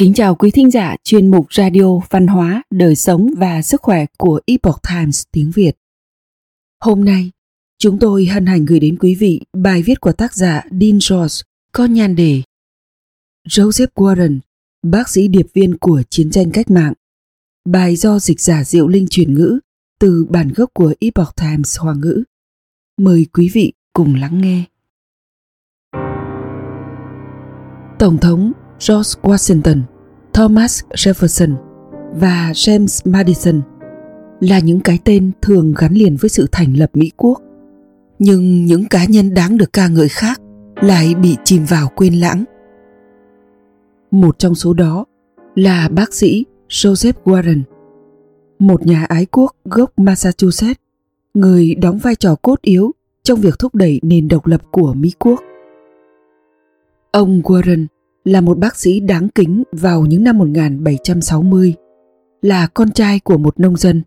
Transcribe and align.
Kính 0.00 0.14
chào 0.14 0.34
quý 0.34 0.50
thính 0.50 0.70
giả 0.70 0.96
chuyên 1.04 1.30
mục 1.30 1.54
Radio 1.54 1.98
Văn 2.10 2.26
hóa, 2.26 2.62
Đời 2.70 2.96
sống 2.96 3.30
và 3.36 3.62
Sức 3.62 3.82
khỏe 3.82 4.06
của 4.18 4.40
Epoch 4.46 4.82
Times 4.88 5.22
tiếng 5.32 5.50
Việt. 5.54 5.72
Hôm 6.80 7.04
nay, 7.04 7.30
chúng 7.78 7.98
tôi 7.98 8.26
hân 8.26 8.46
hạnh 8.46 8.64
gửi 8.64 8.80
đến 8.80 8.98
quý 8.98 9.14
vị 9.14 9.40
bài 9.52 9.82
viết 9.82 10.00
của 10.00 10.12
tác 10.12 10.34
giả 10.34 10.62
Dean 10.70 10.98
George 11.10 11.34
có 11.72 11.84
nhan 11.84 12.16
đề 12.16 12.42
Joseph 13.48 13.86
Warren, 13.94 14.38
bác 14.82 15.08
sĩ 15.08 15.28
điệp 15.28 15.46
viên 15.54 15.78
của 15.78 16.02
chiến 16.10 16.30
tranh 16.30 16.50
cách 16.52 16.70
mạng. 16.70 16.92
Bài 17.64 17.96
do 17.96 18.18
dịch 18.18 18.40
giả 18.40 18.64
Diệu 18.64 18.88
Linh 18.88 19.06
chuyển 19.10 19.34
ngữ 19.34 19.58
từ 20.00 20.26
bản 20.30 20.52
gốc 20.56 20.70
của 20.74 20.94
Epoch 21.00 21.36
Times 21.36 21.78
Hoa 21.78 21.94
ngữ. 21.94 22.22
Mời 22.98 23.26
quý 23.32 23.50
vị 23.52 23.72
cùng 23.92 24.14
lắng 24.14 24.40
nghe. 24.40 24.64
Tổng 27.98 28.18
thống 28.20 28.52
George 28.80 29.20
Washington, 29.22 29.80
Thomas 30.32 30.84
Jefferson 30.90 31.54
và 32.12 32.50
James 32.52 33.12
Madison 33.12 33.60
là 34.40 34.58
những 34.58 34.80
cái 34.80 34.98
tên 35.04 35.32
thường 35.42 35.74
gắn 35.78 35.92
liền 35.92 36.16
với 36.16 36.28
sự 36.28 36.46
thành 36.52 36.76
lập 36.76 36.90
Mỹ 36.94 37.10
quốc. 37.16 37.42
Nhưng 38.18 38.64
những 38.64 38.84
cá 38.84 39.04
nhân 39.04 39.34
đáng 39.34 39.56
được 39.56 39.72
ca 39.72 39.88
ngợi 39.88 40.08
khác 40.08 40.40
lại 40.80 41.14
bị 41.14 41.36
chìm 41.44 41.64
vào 41.64 41.88
quên 41.96 42.14
lãng. 42.14 42.44
Một 44.10 44.38
trong 44.38 44.54
số 44.54 44.74
đó 44.74 45.04
là 45.54 45.88
bác 45.88 46.14
sĩ 46.14 46.44
Joseph 46.68 47.12
Warren, 47.24 47.62
một 48.58 48.86
nhà 48.86 49.04
ái 49.08 49.26
quốc 49.26 49.56
gốc 49.64 49.98
Massachusetts, 49.98 50.80
người 51.34 51.74
đóng 51.74 51.98
vai 51.98 52.14
trò 52.14 52.34
cốt 52.34 52.62
yếu 52.62 52.92
trong 53.22 53.40
việc 53.40 53.54
thúc 53.58 53.74
đẩy 53.74 54.00
nền 54.02 54.28
độc 54.28 54.46
lập 54.46 54.62
của 54.70 54.94
Mỹ 54.94 55.12
quốc. 55.18 55.40
Ông 57.10 57.40
Warren 57.40 57.86
là 58.26 58.40
một 58.40 58.58
bác 58.58 58.76
sĩ 58.76 59.00
đáng 59.00 59.28
kính 59.28 59.62
vào 59.72 60.06
những 60.06 60.24
năm 60.24 60.38
1760. 60.38 61.74
Là 62.42 62.66
con 62.66 62.90
trai 62.90 63.20
của 63.20 63.38
một 63.38 63.60
nông 63.60 63.76
dân, 63.76 64.02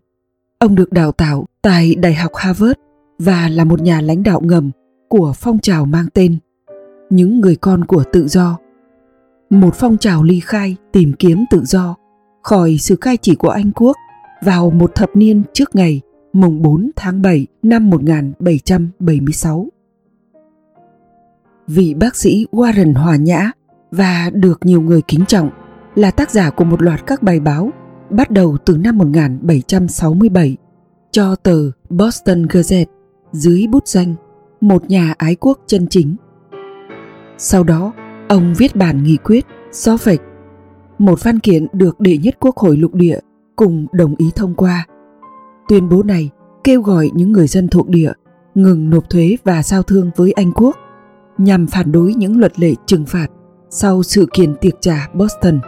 ông 0.58 0.74
được 0.74 0.92
đào 0.92 1.12
tạo 1.12 1.46
tại 1.62 1.94
Đại 1.94 2.14
học 2.14 2.32
Harvard 2.34 2.80
và 3.18 3.48
là 3.48 3.64
một 3.64 3.82
nhà 3.82 4.00
lãnh 4.00 4.22
đạo 4.22 4.40
ngầm 4.40 4.70
của 5.08 5.32
phong 5.36 5.58
trào 5.58 5.84
mang 5.84 6.06
tên 6.14 6.38
Những 7.10 7.40
người 7.40 7.56
con 7.56 7.84
của 7.84 8.04
tự 8.12 8.28
do. 8.28 8.58
Một 9.50 9.74
phong 9.74 9.98
trào 9.98 10.22
ly 10.22 10.40
khai 10.40 10.76
tìm 10.92 11.12
kiếm 11.18 11.44
tự 11.50 11.64
do 11.64 11.96
khỏi 12.42 12.76
sự 12.78 12.96
cai 12.96 13.16
trị 13.16 13.34
của 13.34 13.48
Anh 13.48 13.72
quốc 13.72 13.96
vào 14.42 14.70
một 14.70 14.94
thập 14.94 15.16
niên 15.16 15.42
trước 15.52 15.76
ngày 15.76 16.00
mùng 16.32 16.62
4 16.62 16.90
tháng 16.96 17.22
7 17.22 17.46
năm 17.62 17.90
1776. 17.90 19.66
Vị 21.66 21.94
bác 21.94 22.16
sĩ 22.16 22.46
Warren 22.52 22.94
Hòa 22.94 23.16
Nhã 23.16 23.52
và 23.90 24.30
được 24.32 24.58
nhiều 24.62 24.80
người 24.80 25.02
kính 25.02 25.24
trọng 25.28 25.50
là 25.94 26.10
tác 26.10 26.30
giả 26.30 26.50
của 26.50 26.64
một 26.64 26.82
loạt 26.82 27.06
các 27.06 27.22
bài 27.22 27.40
báo 27.40 27.70
bắt 28.10 28.30
đầu 28.30 28.56
từ 28.66 28.76
năm 28.76 28.98
1767 28.98 30.56
cho 31.10 31.36
tờ 31.36 31.70
Boston 31.90 32.46
Gazette 32.46 32.86
dưới 33.32 33.66
bút 33.70 33.88
danh 33.88 34.14
một 34.60 34.90
nhà 34.90 35.14
ái 35.18 35.36
quốc 35.40 35.58
chân 35.66 35.86
chính. 35.90 36.16
Sau 37.38 37.64
đó, 37.64 37.92
ông 38.28 38.54
viết 38.58 38.76
bản 38.76 39.02
nghị 39.02 39.16
quyết 39.16 39.46
Suffolk, 39.70 40.18
một 40.98 41.24
văn 41.24 41.38
kiện 41.38 41.66
được 41.72 42.00
đệ 42.00 42.16
nhất 42.16 42.36
quốc 42.40 42.56
hội 42.56 42.76
lục 42.76 42.94
địa 42.94 43.18
cùng 43.56 43.86
đồng 43.92 44.14
ý 44.18 44.30
thông 44.36 44.54
qua. 44.54 44.86
Tuyên 45.68 45.88
bố 45.88 46.02
này 46.02 46.30
kêu 46.64 46.82
gọi 46.82 47.10
những 47.14 47.32
người 47.32 47.46
dân 47.46 47.68
thuộc 47.68 47.88
địa 47.88 48.12
ngừng 48.54 48.90
nộp 48.90 49.10
thuế 49.10 49.36
và 49.44 49.62
giao 49.62 49.82
thương 49.82 50.10
với 50.16 50.32
Anh 50.32 50.52
quốc 50.52 50.76
nhằm 51.38 51.66
phản 51.66 51.92
đối 51.92 52.14
những 52.14 52.38
luật 52.38 52.60
lệ 52.60 52.74
trừng 52.86 53.06
phạt 53.06 53.26
sau 53.70 54.02
sự 54.02 54.26
kiện 54.32 54.56
tiệc 54.60 54.80
trà 54.80 55.08
Boston. 55.14 55.60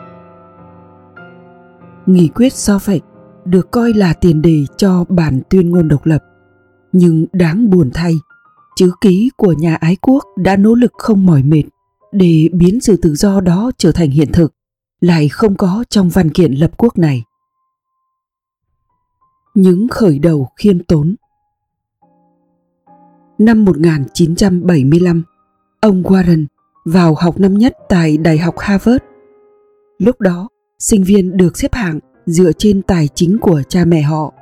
Nghị 2.07 2.29
quyết 2.29 2.53
Suffolk 2.53 3.01
được 3.45 3.71
coi 3.71 3.93
là 3.93 4.13
tiền 4.13 4.43
đề 4.43 4.65
cho 4.77 5.05
bản 5.09 5.41
tuyên 5.51 5.71
ngôn 5.71 5.89
độc 5.89 6.07
lập. 6.07 6.19
Nhưng 6.93 7.27
đáng 7.33 7.71
buồn 7.71 7.91
thay, 7.95 8.15
chữ 8.77 8.91
ký 9.01 9.31
của 9.37 9.53
nhà 9.53 9.75
ái 9.75 9.97
quốc 10.01 10.25
đã 10.37 10.57
nỗ 10.57 10.75
lực 10.75 10.93
không 10.99 11.27
mỏi 11.27 11.43
mệt 11.43 11.65
để 12.13 12.49
biến 12.53 12.81
sự 12.81 12.97
tự 12.97 13.15
do 13.15 13.41
đó 13.41 13.71
trở 13.79 13.93
thành 13.93 14.11
hiện 14.11 14.33
thực, 14.33 14.55
lại 15.01 15.29
không 15.29 15.55
có 15.57 15.85
trong 15.89 16.09
văn 16.09 16.31
kiện 16.31 16.53
lập 16.53 16.71
quốc 16.77 16.99
này. 16.99 17.25
Những 19.55 19.89
khởi 19.89 20.19
đầu 20.19 20.49
khiêm 20.57 20.85
tốn 20.85 21.15
Năm 23.39 23.65
1975, 23.65 25.23
ông 25.81 26.03
Warren 26.03 26.47
vào 26.85 27.15
học 27.15 27.41
năm 27.41 27.55
nhất 27.55 27.73
tại 27.89 28.17
Đại 28.17 28.39
học 28.39 28.59
Harvard. 28.59 29.05
Lúc 29.99 30.21
đó, 30.21 30.49
sinh 30.79 31.05
viên 31.05 31.37
được 31.37 31.57
xếp 31.57 31.75
hạng 31.75 31.99
dựa 32.27 32.53
trên 32.53 32.83
tài 32.83 33.09
chính 33.15 33.39
của 33.39 33.63
cha 33.69 33.85
mẹ 33.85 34.03
họ 34.03 34.33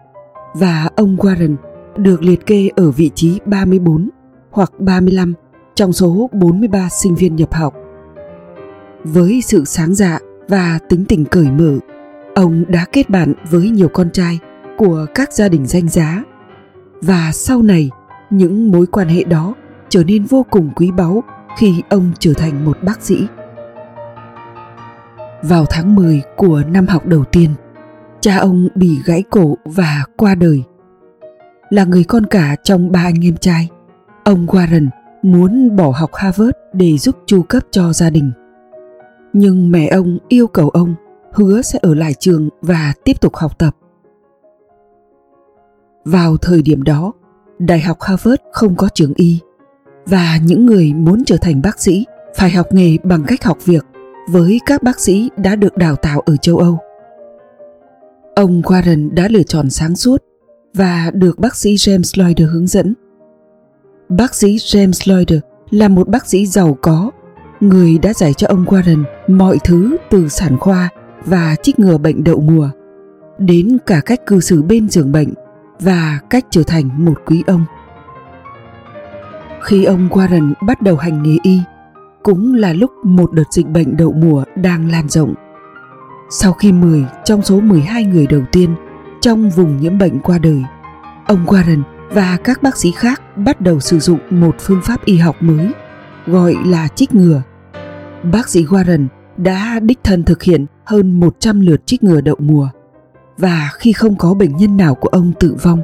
và 0.55 0.89
ông 0.97 1.17
Warren 1.17 1.56
được 1.97 2.23
liệt 2.23 2.47
kê 2.47 2.69
ở 2.77 2.91
vị 2.91 3.11
trí 3.15 3.39
34 3.45 4.09
hoặc 4.51 4.73
35 4.78 5.34
trong 5.75 5.93
số 5.93 6.31
43 6.33 6.89
sinh 6.89 7.15
viên 7.15 7.37
nhập 7.37 7.53
học. 7.55 7.75
Với 9.05 9.41
sự 9.45 9.65
sáng 9.65 9.95
dạ 9.95 10.19
và 10.49 10.78
tính 10.89 11.05
tình 11.09 11.25
cởi 11.25 11.51
mở, 11.51 11.78
ông 12.34 12.65
đã 12.69 12.87
kết 12.93 13.11
bạn 13.11 13.33
với 13.51 13.71
nhiều 13.71 13.89
con 13.89 14.11
trai 14.11 14.39
của 14.78 15.07
các 15.15 15.33
gia 15.33 15.49
đình 15.49 15.67
danh 15.67 15.89
giá 15.89 16.25
và 17.03 17.31
sau 17.33 17.62
này 17.62 17.91
những 18.31 18.71
mối 18.71 18.87
quan 18.87 19.09
hệ 19.09 19.25
đó 19.25 19.55
trở 19.89 20.05
nên 20.05 20.25
vô 20.25 20.47
cùng 20.51 20.71
quý 20.77 20.91
báu 20.91 21.22
khi 21.59 21.83
ông 21.88 22.12
trở 22.19 22.33
thành 22.37 22.65
một 22.65 22.78
bác 22.83 23.03
sĩ. 23.03 23.27
Vào 25.43 25.65
tháng 25.71 25.94
10 25.94 26.22
của 26.37 26.62
năm 26.66 26.87
học 26.87 27.06
đầu 27.06 27.25
tiên, 27.25 27.50
cha 28.21 28.37
ông 28.37 28.69
bị 28.75 28.99
gãy 29.05 29.22
cổ 29.31 29.56
và 29.65 30.05
qua 30.16 30.34
đời. 30.34 30.62
Là 31.71 31.84
người 31.84 32.05
con 32.05 32.27
cả 32.27 32.56
trong 32.62 32.93
ba 32.93 33.00
anh 33.00 33.25
em 33.25 33.37
trai, 33.37 33.69
ông 34.25 34.47
Warren 34.47 34.89
muốn 35.22 35.77
bỏ 35.77 35.93
học 35.97 36.10
Harvard 36.15 36.56
để 36.72 36.99
giúp 36.99 37.16
chu 37.27 37.43
cấp 37.43 37.62
cho 37.71 37.93
gia 37.93 38.10
đình. 38.10 38.33
Nhưng 39.33 39.71
mẹ 39.71 39.87
ông 39.87 40.19
yêu 40.28 40.47
cầu 40.47 40.69
ông 40.69 40.94
hứa 41.33 41.62
sẽ 41.62 41.78
ở 41.83 41.94
lại 41.94 42.15
trường 42.15 42.49
và 42.62 42.93
tiếp 43.05 43.21
tục 43.21 43.37
học 43.37 43.59
tập. 43.59 43.77
Vào 46.05 46.37
thời 46.37 46.62
điểm 46.62 46.83
đó, 46.83 47.12
Đại 47.59 47.81
học 47.81 47.97
Harvard 48.00 48.43
không 48.53 48.77
có 48.77 48.89
trường 48.94 49.12
y 49.15 49.41
và 50.10 50.38
những 50.44 50.66
người 50.66 50.93
muốn 50.93 51.25
trở 51.25 51.37
thành 51.37 51.62
bác 51.62 51.81
sĩ 51.81 52.06
phải 52.37 52.50
học 52.50 52.66
nghề 52.71 52.97
bằng 53.04 53.25
cách 53.26 53.44
học 53.44 53.59
việc 53.65 53.87
với 54.31 54.60
các 54.66 54.82
bác 54.82 55.00
sĩ 55.00 55.31
đã 55.37 55.56
được 55.56 55.76
đào 55.76 55.97
tạo 55.97 56.21
ở 56.21 56.37
châu 56.37 56.59
Âu. 56.59 56.78
Ông 58.34 58.62
Warren 58.62 59.15
đã 59.15 59.28
lựa 59.28 59.43
chọn 59.43 59.71
sáng 59.71 59.97
suốt 59.97 60.25
và 60.75 61.10
được 61.15 61.38
bác 61.38 61.56
sĩ 61.56 61.75
James 61.75 62.22
Lloyd 62.22 62.41
hướng 62.50 62.66
dẫn. 62.66 62.94
Bác 64.09 64.34
sĩ 64.34 64.56
James 64.56 65.12
Lloyd 65.12 65.32
là 65.71 65.88
một 65.88 66.09
bác 66.09 66.27
sĩ 66.27 66.47
giàu 66.47 66.78
có, 66.82 67.10
người 67.60 67.98
đã 67.98 68.12
dạy 68.12 68.32
cho 68.32 68.47
ông 68.48 68.65
Warren 68.65 69.04
mọi 69.28 69.59
thứ 69.65 69.97
từ 70.10 70.28
sản 70.28 70.59
khoa 70.59 70.88
và 71.25 71.56
trích 71.62 71.78
ngừa 71.78 71.98
bệnh 71.98 72.25
đậu 72.25 72.41
mùa 72.41 72.71
đến 73.38 73.78
cả 73.87 74.00
cách 74.06 74.27
cư 74.27 74.41
xử 74.41 74.62
bên 74.62 74.88
giường 74.88 75.12
bệnh 75.12 75.34
và 75.81 76.19
cách 76.31 76.47
trở 76.50 76.62
thành 76.62 77.04
một 77.04 77.15
quý 77.27 77.42
ông. 77.47 77.65
Khi 79.62 79.84
ông 79.84 80.09
Warren 80.09 80.53
bắt 80.66 80.82
đầu 80.82 80.97
hành 80.97 81.22
nghề 81.22 81.37
y, 81.43 81.60
cũng 82.22 82.54
là 82.54 82.72
lúc 82.72 82.91
một 83.04 83.32
đợt 83.32 83.44
dịch 83.50 83.66
bệnh 83.66 83.97
đậu 83.97 84.12
mùa 84.12 84.44
đang 84.54 84.91
lan 84.91 85.09
rộng. 85.09 85.34
Sau 86.31 86.53
khi 86.53 86.72
10 86.72 87.04
trong 87.25 87.43
số 87.43 87.60
12 87.60 88.04
người 88.04 88.26
đầu 88.26 88.43
tiên 88.53 88.75
trong 89.21 89.50
vùng 89.50 89.81
nhiễm 89.81 89.98
bệnh 89.98 90.21
qua 90.21 90.38
đời, 90.38 90.65
ông 91.26 91.47
Warren 91.47 91.82
và 92.10 92.38
các 92.44 92.62
bác 92.62 92.76
sĩ 92.76 92.91
khác 92.91 93.37
bắt 93.37 93.60
đầu 93.60 93.81
sử 93.81 93.98
dụng 93.98 94.19
một 94.31 94.57
phương 94.59 94.80
pháp 94.84 95.04
y 95.04 95.16
học 95.16 95.36
mới 95.41 95.68
gọi 96.27 96.54
là 96.66 96.89
trích 96.89 97.15
ngừa. 97.15 97.42
Bác 98.33 98.48
sĩ 98.48 98.65
Warren 98.65 99.06
đã 99.36 99.80
đích 99.80 99.98
thân 100.04 100.24
thực 100.24 100.42
hiện 100.42 100.66
hơn 100.84 101.21
100 101.21 101.60
lượt 101.60 101.86
trích 101.86 102.03
ngừa 102.03 102.21
đậu 102.21 102.36
mùa 102.39 102.68
và 103.39 103.71
khi 103.78 103.92
không 103.92 104.16
có 104.16 104.34
bệnh 104.34 104.56
nhân 104.56 104.77
nào 104.77 104.95
của 104.95 105.09
ông 105.09 105.33
tử 105.41 105.56
vong, 105.63 105.83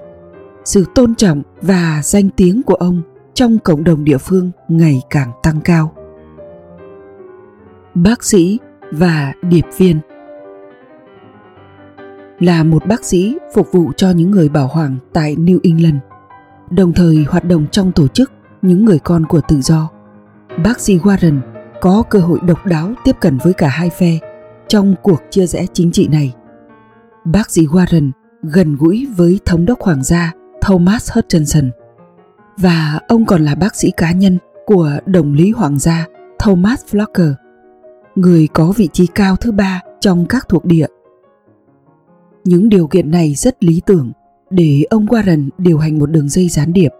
sự 0.64 0.84
tôn 0.94 1.14
trọng 1.14 1.42
và 1.62 2.00
danh 2.02 2.28
tiếng 2.36 2.62
của 2.62 2.74
ông 2.74 3.02
trong 3.36 3.58
cộng 3.58 3.84
đồng 3.84 4.04
địa 4.04 4.18
phương 4.18 4.50
ngày 4.68 5.02
càng 5.10 5.32
tăng 5.42 5.60
cao. 5.60 5.92
Bác 7.94 8.24
sĩ 8.24 8.58
và 8.92 9.32
điệp 9.42 9.64
viên 9.76 10.00
là 12.38 12.64
một 12.64 12.86
bác 12.86 13.04
sĩ 13.04 13.36
phục 13.54 13.72
vụ 13.72 13.92
cho 13.96 14.10
những 14.10 14.30
người 14.30 14.48
bảo 14.48 14.68
hoàng 14.68 14.96
tại 15.12 15.36
New 15.36 15.58
England, 15.62 15.96
đồng 16.70 16.92
thời 16.92 17.24
hoạt 17.28 17.44
động 17.44 17.66
trong 17.70 17.92
tổ 17.92 18.08
chức 18.08 18.32
những 18.62 18.84
người 18.84 18.98
con 18.98 19.26
của 19.26 19.40
tự 19.48 19.60
do. 19.60 19.90
Bác 20.64 20.80
sĩ 20.80 20.98
Warren 20.98 21.40
có 21.80 22.02
cơ 22.10 22.18
hội 22.18 22.38
độc 22.42 22.66
đáo 22.66 22.92
tiếp 23.04 23.16
cận 23.20 23.38
với 23.38 23.52
cả 23.52 23.68
hai 23.68 23.90
phe 23.90 24.18
trong 24.68 24.94
cuộc 25.02 25.20
chia 25.30 25.46
rẽ 25.46 25.66
chính 25.72 25.92
trị 25.92 26.08
này. 26.08 26.34
Bác 27.24 27.50
sĩ 27.50 27.66
Warren 27.66 28.10
gần 28.42 28.76
gũi 28.76 29.08
với 29.16 29.40
thống 29.44 29.66
đốc 29.66 29.80
hoàng 29.80 30.02
gia 30.02 30.32
Thomas 30.60 31.12
Hutchinson– 31.12 31.70
và 32.56 33.00
ông 33.08 33.26
còn 33.26 33.44
là 33.44 33.54
bác 33.54 33.76
sĩ 33.76 33.90
cá 33.96 34.12
nhân 34.12 34.38
của 34.66 34.90
đồng 35.06 35.34
lý 35.34 35.50
hoàng 35.50 35.78
gia 35.78 36.06
Thomas 36.38 36.84
Flocker. 36.90 37.34
người 38.14 38.48
có 38.52 38.72
vị 38.76 38.88
trí 38.92 39.06
cao 39.06 39.36
thứ 39.36 39.52
ba 39.52 39.80
trong 40.00 40.26
các 40.28 40.48
thuộc 40.48 40.64
địa. 40.64 40.86
Những 42.44 42.68
điều 42.68 42.86
kiện 42.86 43.10
này 43.10 43.34
rất 43.34 43.64
lý 43.64 43.80
tưởng 43.86 44.12
để 44.50 44.84
ông 44.90 45.06
Warren 45.06 45.48
điều 45.58 45.78
hành 45.78 45.98
một 45.98 46.10
đường 46.10 46.28
dây 46.28 46.48
gián 46.48 46.72
điệp, 46.72 46.90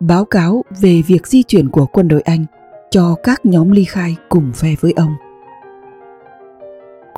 báo 0.00 0.24
cáo 0.24 0.64
về 0.80 1.02
việc 1.06 1.26
di 1.26 1.42
chuyển 1.42 1.68
của 1.68 1.86
quân 1.86 2.08
đội 2.08 2.20
Anh 2.20 2.44
cho 2.90 3.14
các 3.22 3.46
nhóm 3.46 3.70
ly 3.70 3.84
khai 3.84 4.16
cùng 4.28 4.52
phe 4.54 4.74
với 4.80 4.92
ông. 4.96 5.14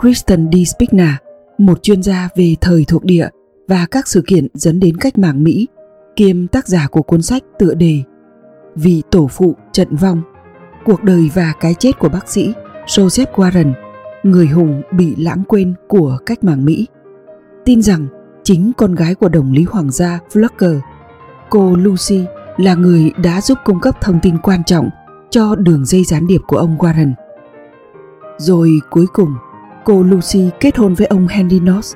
Kristen 0.01 0.51
D. 0.53 0.57
Spigna, 0.69 1.19
một 1.59 1.83
chuyên 1.83 2.03
gia 2.03 2.29
về 2.37 2.55
thời 2.61 2.85
thuộc 2.89 3.05
địa 3.05 3.29
và 3.69 3.87
các 3.91 4.09
sự 4.09 4.23
kiện 4.27 4.47
dẫn 4.55 4.81
đến 4.81 4.97
cách 4.97 5.19
mạng 5.19 5.45
Mỹ, 5.45 5.69
kiêm 6.21 6.47
tác 6.47 6.69
giả 6.69 6.87
của 6.91 7.03
cuốn 7.03 7.23
sách 7.23 7.43
tựa 7.59 7.75
đề 7.75 8.03
Vì 8.75 9.03
tổ 9.11 9.27
phụ 9.27 9.57
trận 9.73 9.97
vong, 9.97 10.23
cuộc 10.85 11.05
đời 11.05 11.31
và 11.35 11.53
cái 11.61 11.75
chết 11.75 11.99
của 11.99 12.09
bác 12.09 12.29
sĩ 12.29 12.53
Joseph 12.87 13.27
Warren, 13.35 13.73
người 14.23 14.47
hùng 14.47 14.83
bị 14.93 15.17
lãng 15.17 15.43
quên 15.49 15.75
của 15.89 16.19
cách 16.27 16.45
mạng 16.45 16.65
Mỹ. 16.65 16.87
Tin 17.65 17.83
rằng 17.83 18.07
chính 18.43 18.73
con 18.77 18.95
gái 18.95 19.15
của 19.15 19.29
đồng 19.29 19.53
lý 19.53 19.65
hoàng 19.65 19.91
gia 19.91 20.19
Flucker, 20.33 20.81
cô 21.51 21.77
Lucy 21.77 22.25
là 22.57 22.75
người 22.75 23.13
đã 23.23 23.41
giúp 23.41 23.59
cung 23.65 23.81
cấp 23.81 23.95
thông 24.01 24.21
tin 24.23 24.39
quan 24.39 24.65
trọng 24.65 24.91
cho 25.31 25.55
đường 25.55 25.85
dây 25.85 26.05
gián 26.05 26.27
điệp 26.27 26.41
của 26.47 26.57
ông 26.57 26.77
Warren. 26.79 27.13
Rồi 28.39 28.71
cuối 28.91 29.07
cùng, 29.13 29.35
cô 29.85 30.03
Lucy 30.03 30.51
kết 30.61 30.77
hôn 30.77 30.95
với 30.95 31.07
ông 31.07 31.27
Henry 31.29 31.59
Knox, 31.59 31.95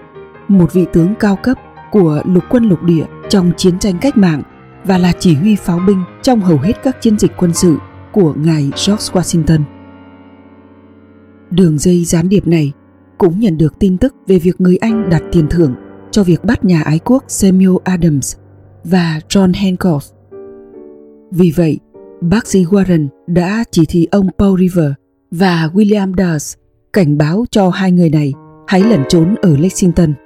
một 0.48 0.72
vị 0.72 0.86
tướng 0.92 1.14
cao 1.20 1.36
cấp 1.42 1.58
của 1.90 2.22
lục 2.24 2.44
quân 2.50 2.68
lục 2.68 2.82
địa 2.82 3.04
trong 3.28 3.52
chiến 3.56 3.78
tranh 3.78 3.98
cách 4.00 4.16
mạng 4.16 4.42
và 4.84 4.98
là 4.98 5.12
chỉ 5.18 5.34
huy 5.34 5.56
pháo 5.56 5.78
binh 5.86 6.04
trong 6.22 6.40
hầu 6.40 6.58
hết 6.58 6.72
các 6.82 7.00
chiến 7.00 7.18
dịch 7.18 7.32
quân 7.36 7.54
sự 7.54 7.76
của 8.12 8.34
ngài 8.36 8.62
George 8.62 9.12
Washington. 9.12 9.60
Đường 11.50 11.78
dây 11.78 12.04
gián 12.04 12.28
điệp 12.28 12.46
này 12.46 12.72
cũng 13.18 13.40
nhận 13.40 13.58
được 13.58 13.78
tin 13.78 13.98
tức 13.98 14.14
về 14.26 14.38
việc 14.38 14.60
người 14.60 14.76
Anh 14.76 15.10
đặt 15.10 15.22
tiền 15.32 15.46
thưởng 15.50 15.74
cho 16.10 16.24
việc 16.24 16.44
bắt 16.44 16.64
nhà 16.64 16.82
ái 16.82 16.98
quốc 17.04 17.24
Samuel 17.28 17.76
Adams 17.84 18.36
và 18.84 19.20
John 19.28 19.52
Hancock. 19.54 20.04
Vì 21.30 21.52
vậy, 21.56 21.78
bác 22.20 22.46
sĩ 22.46 22.64
Warren 22.64 23.08
đã 23.26 23.64
chỉ 23.70 23.82
thị 23.88 24.08
ông 24.10 24.28
Paul 24.38 24.60
River 24.60 24.92
và 25.30 25.70
William 25.74 26.14
Dawes 26.14 26.56
cảnh 26.92 27.18
báo 27.18 27.44
cho 27.50 27.70
hai 27.70 27.92
người 27.92 28.10
này 28.10 28.32
hãy 28.66 28.80
lẩn 28.80 29.00
trốn 29.08 29.34
ở 29.42 29.56
Lexington. 29.56 30.23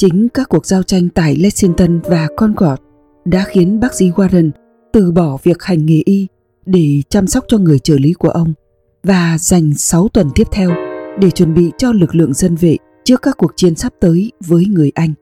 Chính 0.00 0.28
các 0.28 0.48
cuộc 0.48 0.66
giao 0.66 0.82
tranh 0.82 1.08
tại 1.08 1.36
Lexington 1.36 2.00
và 2.04 2.28
Concord 2.36 2.82
đã 3.24 3.44
khiến 3.44 3.80
bác 3.80 3.94
sĩ 3.94 4.10
Warren 4.10 4.50
từ 4.92 5.12
bỏ 5.12 5.38
việc 5.42 5.62
hành 5.62 5.86
nghề 5.86 6.02
y 6.04 6.26
để 6.66 7.02
chăm 7.08 7.26
sóc 7.26 7.44
cho 7.48 7.58
người 7.58 7.78
trợ 7.78 7.94
lý 7.98 8.12
của 8.12 8.28
ông 8.28 8.52
và 9.02 9.36
dành 9.38 9.74
6 9.74 10.08
tuần 10.08 10.28
tiếp 10.34 10.44
theo 10.52 10.70
để 11.20 11.30
chuẩn 11.30 11.54
bị 11.54 11.70
cho 11.78 11.92
lực 11.92 12.14
lượng 12.14 12.34
dân 12.34 12.56
vệ 12.56 12.76
trước 13.04 13.22
các 13.22 13.36
cuộc 13.36 13.52
chiến 13.56 13.74
sắp 13.74 13.92
tới 14.00 14.32
với 14.46 14.64
người 14.66 14.92
Anh. 14.94 15.12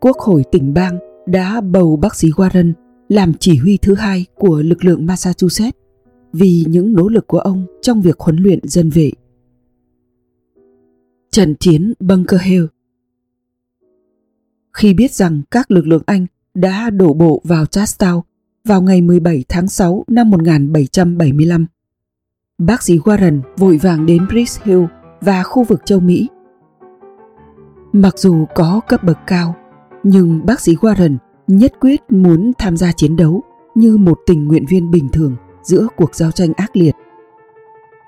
Quốc 0.00 0.18
hội 0.18 0.42
tỉnh 0.52 0.74
bang 0.74 0.98
đã 1.26 1.60
bầu 1.60 1.96
bác 1.96 2.14
sĩ 2.14 2.28
Warren 2.30 2.72
làm 3.08 3.32
chỉ 3.40 3.56
huy 3.56 3.78
thứ 3.82 3.94
hai 3.94 4.26
của 4.34 4.62
lực 4.62 4.84
lượng 4.84 5.06
Massachusetts 5.06 5.78
vì 6.32 6.64
những 6.68 6.92
nỗ 6.92 7.08
lực 7.08 7.26
của 7.26 7.38
ông 7.38 7.66
trong 7.82 8.02
việc 8.02 8.20
huấn 8.20 8.36
luyện 8.36 8.58
dân 8.62 8.90
vệ. 8.90 9.10
Trận 11.36 11.54
chiến 11.60 11.92
Bunker 12.00 12.40
Hill 12.42 12.64
Khi 14.72 14.94
biết 14.94 15.12
rằng 15.12 15.42
các 15.50 15.70
lực 15.70 15.86
lượng 15.86 16.02
Anh 16.06 16.26
đã 16.54 16.90
đổ 16.90 17.14
bộ 17.14 17.42
vào 17.44 17.64
Charlestown 17.64 18.20
vào 18.64 18.82
ngày 18.82 19.00
17 19.00 19.44
tháng 19.48 19.68
6 19.68 20.04
năm 20.08 20.30
1775, 20.30 21.66
bác 22.58 22.82
sĩ 22.82 22.98
Warren 22.98 23.40
vội 23.56 23.76
vàng 23.76 24.06
đến 24.06 24.26
Bridge 24.28 24.62
Hill 24.64 24.84
và 25.20 25.42
khu 25.42 25.64
vực 25.64 25.82
châu 25.84 26.00
Mỹ. 26.00 26.28
Mặc 27.92 28.18
dù 28.18 28.46
có 28.54 28.80
cấp 28.88 29.04
bậc 29.04 29.18
cao, 29.26 29.56
nhưng 30.02 30.46
bác 30.46 30.60
sĩ 30.60 30.74
Warren 30.74 31.16
nhất 31.46 31.72
quyết 31.80 32.00
muốn 32.08 32.52
tham 32.58 32.76
gia 32.76 32.92
chiến 32.92 33.16
đấu 33.16 33.42
như 33.74 33.96
một 33.96 34.18
tình 34.26 34.44
nguyện 34.44 34.66
viên 34.68 34.90
bình 34.90 35.08
thường 35.12 35.36
giữa 35.62 35.86
cuộc 35.96 36.14
giao 36.14 36.30
tranh 36.30 36.52
ác 36.56 36.76
liệt. 36.76 36.94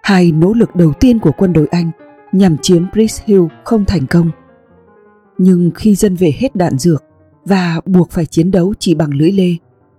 Hai 0.03 0.33
nỗ 0.33 0.53
lực 0.55 0.77
đầu 0.77 0.93
tiên 1.01 1.19
của 1.19 1.33
quân 1.39 1.53
đội 1.53 1.67
Anh 1.67 1.91
nhằm 2.33 2.57
chiếm 2.59 2.83
Bridge 2.93 3.25
Hill 3.27 3.43
không 3.65 3.85
thành 3.85 4.07
công. 4.07 4.31
Nhưng 5.39 5.71
khi 5.75 5.95
dân 5.95 6.17
về 6.17 6.35
hết 6.39 6.57
đạn 6.57 6.79
dược 6.79 7.05
và 7.45 7.81
buộc 7.87 8.11
phải 8.11 8.27
chiến 8.27 8.51
đấu 8.51 8.75
chỉ 8.79 8.95
bằng 8.95 9.15
lưỡi 9.15 9.33
lê, 9.33 9.55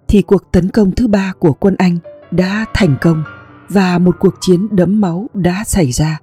thì 0.08 0.22
cuộc 0.22 0.52
tấn 0.52 0.70
công 0.70 0.92
thứ 0.92 1.08
ba 1.08 1.34
của 1.40 1.54
quân 1.54 1.76
Anh 1.78 1.98
đã 2.32 2.66
thành 2.74 2.96
công 3.02 3.24
và 3.70 3.98
một 3.98 4.16
cuộc 4.20 4.34
chiến 4.42 4.76
đẫm 4.76 5.02
máu 5.02 5.28
đã 5.34 5.64
xảy 5.66 5.92
ra. 5.92 6.20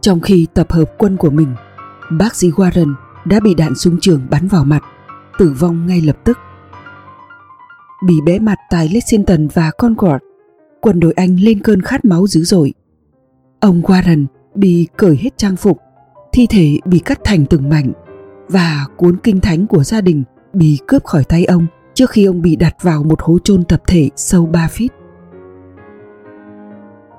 Trong 0.00 0.20
khi 0.20 0.46
tập 0.54 0.72
hợp 0.72 0.84
quân 0.98 1.16
của 1.16 1.30
mình, 1.30 1.54
bác 2.10 2.34
sĩ 2.34 2.50
Warren 2.50 2.94
đã 3.24 3.40
bị 3.40 3.54
đạn 3.54 3.74
súng 3.74 4.00
trường 4.00 4.26
bắn 4.30 4.48
vào 4.48 4.64
mặt, 4.64 4.82
tử 5.38 5.54
vong 5.58 5.86
ngay 5.86 6.00
lập 6.00 6.16
tức. 6.24 6.38
Bị 8.06 8.14
bé 8.26 8.38
mặt 8.38 8.58
tại 8.70 8.88
Lexington 8.88 9.48
và 9.48 9.70
Concord, 9.78 10.24
quân 10.80 11.00
đội 11.00 11.12
Anh 11.12 11.36
lên 11.40 11.60
cơn 11.62 11.82
khát 11.82 12.04
máu 12.04 12.26
dữ 12.26 12.42
dội. 12.42 12.72
Ông 13.60 13.82
Warren 13.82 14.26
bị 14.54 14.88
cởi 14.96 15.16
hết 15.16 15.30
trang 15.36 15.56
phục, 15.56 15.78
thi 16.32 16.46
thể 16.50 16.78
bị 16.84 16.98
cắt 16.98 17.20
thành 17.24 17.46
từng 17.46 17.68
mảnh 17.68 17.92
và 18.48 18.86
cuốn 18.96 19.16
kinh 19.22 19.40
thánh 19.40 19.66
của 19.66 19.84
gia 19.84 20.00
đình 20.00 20.24
bị 20.52 20.78
cướp 20.86 21.04
khỏi 21.04 21.24
tay 21.24 21.44
ông 21.44 21.66
trước 21.94 22.10
khi 22.10 22.24
ông 22.24 22.42
bị 22.42 22.56
đặt 22.56 22.76
vào 22.82 23.02
một 23.02 23.22
hố 23.22 23.38
chôn 23.44 23.64
tập 23.64 23.82
thể 23.86 24.08
sâu 24.16 24.46
3 24.46 24.66
feet. 24.66 24.88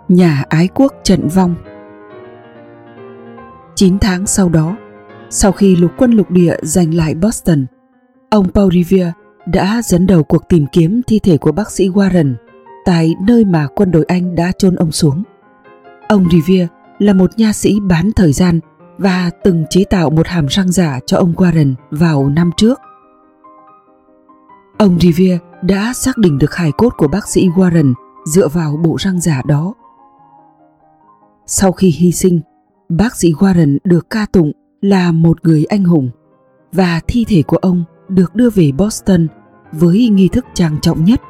Nhà 0.08 0.44
ái 0.50 0.68
quốc 0.76 0.94
trận 1.04 1.28
vong 1.28 1.56
9 3.76 4.00
tháng 4.00 4.28
sau 4.28 4.50
đó, 4.50 4.78
sau 5.30 5.52
khi 5.52 5.76
lục 5.76 5.92
quân 5.98 6.12
lục 6.12 6.32
địa 6.32 6.56
giành 6.62 6.94
lại 6.94 7.16
Boston, 7.16 7.66
ông 8.30 8.52
Paul 8.54 8.74
Revere 8.74 9.12
đã 9.46 9.82
dẫn 9.84 10.08
đầu 10.08 10.24
cuộc 10.24 10.50
tìm 10.50 10.66
kiếm 10.72 11.02
thi 11.08 11.20
thể 11.20 11.38
của 11.38 11.52
bác 11.52 11.72
sĩ 11.72 11.90
Warren 11.90 12.34
tại 12.86 13.16
nơi 13.22 13.46
mà 13.46 13.68
quân 13.76 13.92
đội 13.92 14.06
Anh 14.08 14.36
đã 14.36 14.52
chôn 14.58 14.76
ông 14.76 14.92
xuống. 14.92 15.24
Ông 16.08 16.26
Revere 16.32 16.68
là 17.02 17.14
một 17.14 17.32
nha 17.38 17.54
sĩ 17.54 17.80
bán 17.80 18.12
thời 18.16 18.34
gian 18.34 18.60
và 18.98 19.30
từng 19.44 19.66
chế 19.70 19.84
tạo 19.84 20.10
một 20.10 20.28
hàm 20.28 20.48
răng 20.48 20.72
giả 20.72 21.00
cho 21.06 21.18
ông 21.18 21.34
Warren 21.34 21.74
vào 21.92 22.30
năm 22.30 22.52
trước. 22.58 22.80
Ông 24.78 25.00
Revere 25.00 25.40
đã 25.62 25.94
xác 25.94 26.18
định 26.18 26.38
được 26.38 26.56
hài 26.56 26.72
cốt 26.72 26.94
của 26.98 27.08
bác 27.08 27.28
sĩ 27.28 27.48
Warren 27.50 27.94
dựa 28.26 28.48
vào 28.48 28.78
bộ 28.84 28.96
răng 29.00 29.22
giả 29.22 29.42
đó. 29.46 29.74
Sau 31.46 31.72
khi 31.72 31.92
hy 31.92 32.12
sinh, 32.12 32.42
bác 32.90 33.16
sĩ 33.16 33.32
Warren 33.34 33.78
được 33.84 34.10
ca 34.10 34.26
tụng 34.26 34.52
là 34.82 35.12
một 35.12 35.46
người 35.46 35.66
anh 35.66 35.84
hùng 35.84 36.10
và 36.72 37.02
thi 37.08 37.26
thể 37.28 37.42
của 37.42 37.58
ông 37.58 37.84
được 38.10 38.36
đưa 38.36 38.50
về 38.50 38.72
Boston 38.78 39.28
với 39.72 40.10
nghi 40.10 40.28
thức 40.28 40.46
trang 40.54 40.78
trọng 40.82 41.06
nhất. 41.06 41.22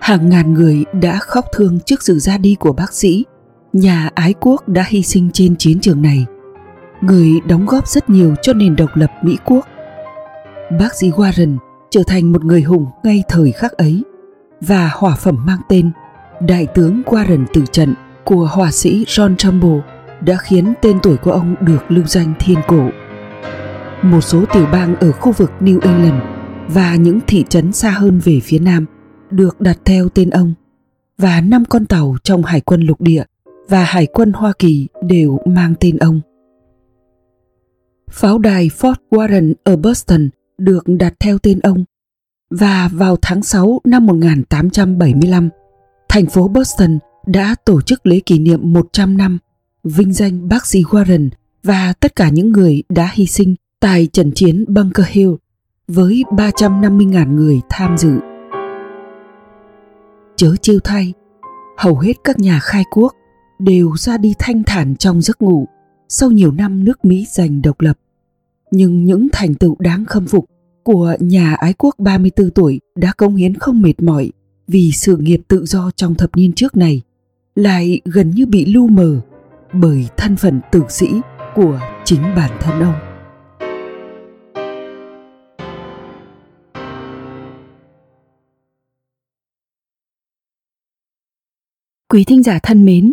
Hàng 0.00 0.28
ngàn 0.28 0.54
người 0.54 0.84
đã 0.92 1.18
khóc 1.18 1.44
thương 1.52 1.78
trước 1.80 2.02
sự 2.02 2.18
ra 2.18 2.38
đi 2.38 2.56
của 2.60 2.72
bác 2.72 2.92
sĩ, 2.92 3.24
nhà 3.72 4.10
ái 4.14 4.34
quốc 4.40 4.68
đã 4.68 4.84
hy 4.88 5.02
sinh 5.02 5.30
trên 5.32 5.56
chiến 5.56 5.80
trường 5.80 6.02
này. 6.02 6.26
Người 7.00 7.30
đóng 7.48 7.66
góp 7.66 7.88
rất 7.88 8.10
nhiều 8.10 8.34
cho 8.42 8.52
nền 8.52 8.76
độc 8.76 8.90
lập 8.96 9.10
Mỹ 9.22 9.36
quốc. 9.44 9.66
Bác 10.80 10.94
sĩ 10.94 11.10
Warren 11.10 11.56
trở 11.90 12.02
thành 12.06 12.32
một 12.32 12.44
người 12.44 12.62
hùng 12.62 12.86
ngay 13.04 13.22
thời 13.28 13.52
khắc 13.52 13.72
ấy 13.72 14.02
và 14.60 14.90
hỏa 14.94 15.16
phẩm 15.16 15.46
mang 15.46 15.60
tên 15.68 15.90
Đại 16.40 16.66
tướng 16.74 17.02
Warren 17.06 17.44
tử 17.52 17.64
trận 17.72 17.94
của 18.24 18.48
họa 18.52 18.70
sĩ 18.70 19.04
John 19.04 19.36
Trumbull 19.36 19.80
đã 20.20 20.36
khiến 20.36 20.74
tên 20.82 20.98
tuổi 21.02 21.16
của 21.16 21.32
ông 21.32 21.54
được 21.60 21.90
lưu 21.90 22.04
danh 22.06 22.34
thiên 22.38 22.58
cổ. 22.66 22.88
Một 24.02 24.20
số 24.20 24.44
tiểu 24.52 24.66
bang 24.72 24.96
ở 24.96 25.12
khu 25.12 25.32
vực 25.32 25.52
New 25.60 25.80
England 25.80 26.22
và 26.68 26.94
những 26.94 27.20
thị 27.26 27.44
trấn 27.48 27.72
xa 27.72 27.90
hơn 27.90 28.20
về 28.24 28.40
phía 28.44 28.58
nam 28.58 28.86
được 29.30 29.60
đặt 29.60 29.78
theo 29.84 30.08
tên 30.08 30.30
ông 30.30 30.54
và 31.18 31.40
năm 31.40 31.64
con 31.64 31.86
tàu 31.86 32.16
trong 32.22 32.42
hải 32.42 32.60
quân 32.60 32.80
lục 32.80 33.00
địa 33.00 33.24
và 33.68 33.84
hải 33.84 34.06
quân 34.06 34.32
Hoa 34.32 34.52
Kỳ 34.58 34.88
đều 35.02 35.38
mang 35.46 35.74
tên 35.80 35.96
ông. 35.96 36.20
Pháo 38.10 38.38
đài 38.38 38.68
Fort 38.68 38.94
Warren 39.10 39.54
ở 39.64 39.76
Boston 39.76 40.28
được 40.58 40.84
đặt 40.86 41.14
theo 41.20 41.38
tên 41.38 41.58
ông 41.58 41.84
và 42.50 42.90
vào 42.92 43.16
tháng 43.22 43.42
6 43.42 43.80
năm 43.84 44.06
1875, 44.06 45.48
thành 46.08 46.26
phố 46.26 46.48
Boston 46.48 46.98
đã 47.26 47.54
tổ 47.64 47.80
chức 47.80 48.06
lễ 48.06 48.20
kỷ 48.20 48.38
niệm 48.38 48.60
100 48.62 49.16
năm 49.16 49.38
vinh 49.84 50.12
danh 50.12 50.48
bác 50.48 50.66
sĩ 50.66 50.82
Warren 50.82 51.28
và 51.62 51.92
tất 52.00 52.16
cả 52.16 52.28
những 52.28 52.52
người 52.52 52.82
đã 52.88 53.10
hy 53.12 53.26
sinh 53.26 53.54
tại 53.80 54.08
trận 54.12 54.32
chiến 54.34 54.64
Bunker 54.68 55.06
Hill 55.08 55.30
với 55.88 56.24
350.000 56.30 57.34
người 57.34 57.60
tham 57.70 57.98
dự. 57.98 58.18
Chớ 60.36 60.54
chiêu 60.62 60.78
thay, 60.84 61.12
hầu 61.78 61.98
hết 61.98 62.12
các 62.24 62.38
nhà 62.38 62.60
khai 62.62 62.84
quốc 62.90 63.14
đều 63.58 63.96
ra 63.96 64.18
đi 64.18 64.34
thanh 64.38 64.62
thản 64.62 64.96
trong 64.96 65.22
giấc 65.22 65.42
ngủ 65.42 65.66
sau 66.08 66.30
nhiều 66.30 66.52
năm 66.52 66.84
nước 66.84 67.04
Mỹ 67.04 67.26
giành 67.30 67.62
độc 67.62 67.80
lập. 67.80 67.98
Nhưng 68.70 69.04
những 69.04 69.28
thành 69.32 69.54
tựu 69.54 69.76
đáng 69.78 70.04
khâm 70.04 70.26
phục 70.26 70.44
của 70.82 71.14
nhà 71.20 71.54
ái 71.54 71.74
quốc 71.78 71.94
34 71.98 72.50
tuổi 72.50 72.80
đã 72.96 73.12
công 73.16 73.36
hiến 73.36 73.54
không 73.54 73.82
mệt 73.82 74.02
mỏi 74.02 74.30
vì 74.68 74.92
sự 74.92 75.16
nghiệp 75.16 75.40
tự 75.48 75.64
do 75.64 75.90
trong 75.96 76.14
thập 76.14 76.36
niên 76.36 76.52
trước 76.52 76.76
này 76.76 77.02
lại 77.54 78.00
gần 78.04 78.30
như 78.30 78.46
bị 78.46 78.64
lu 78.64 78.88
mờ 78.88 79.20
bởi 79.72 80.08
thân 80.16 80.36
phận 80.36 80.60
tử 80.72 80.82
sĩ 80.88 81.08
của 81.54 81.80
chính 82.04 82.22
bản 82.36 82.50
thân 82.60 82.80
ông 82.80 82.94
Quý 92.12 92.24
thính 92.24 92.42
giả 92.42 92.58
thân 92.62 92.84
mến, 92.84 93.12